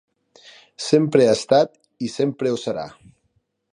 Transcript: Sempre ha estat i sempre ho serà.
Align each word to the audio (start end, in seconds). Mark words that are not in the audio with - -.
Sempre 0.85 1.27
ha 1.27 1.35
estat 1.39 1.77
i 2.07 2.09
sempre 2.15 2.55
ho 2.55 2.59
serà. 2.67 2.87